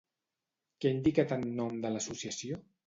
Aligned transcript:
Què 0.79 0.89
ha 0.91 0.95
indicat 1.01 1.37
en 1.39 1.47
nom 1.61 1.81
de 1.87 1.95
l'associació? 1.97 2.63